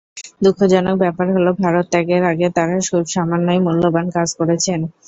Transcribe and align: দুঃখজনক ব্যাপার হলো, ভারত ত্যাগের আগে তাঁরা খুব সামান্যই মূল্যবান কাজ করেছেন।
দুঃখজনক 0.41 0.95
ব্যাপার 0.99 1.27
হলো, 1.35 1.51
ভারত 1.61 1.85
ত্যাগের 1.91 2.23
আগে 2.31 2.47
তাঁরা 2.55 2.75
খুব 2.87 3.03
সামান্যই 3.13 3.59
মূল্যবান 3.65 4.05
কাজ 4.15 4.29
করেছেন। 4.39 4.79